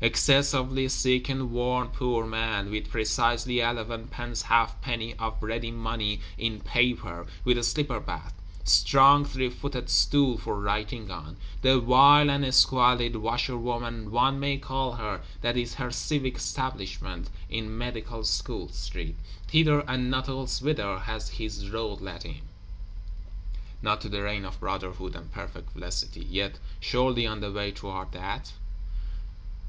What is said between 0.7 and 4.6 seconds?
sick and worn, poor man: with precisely eleven pence